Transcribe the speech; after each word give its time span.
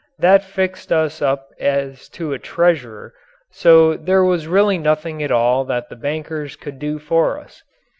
That 0.17 0.43
fixed 0.43 0.91
us 0.91 1.21
up 1.21 1.49
as 1.59 2.09
to 2.09 2.33
a 2.33 2.39
treasurer, 2.39 3.13
so 3.51 3.95
there 3.95 4.23
was 4.23 4.47
really 4.47 4.79
nothing 4.79 5.21
at 5.21 5.29
all 5.31 5.63
that 5.65 5.89
the 5.89 5.95
bankers 5.95 6.55
could 6.55 6.79
do 6.79 6.97
for 6.97 7.39
us. 7.39 7.61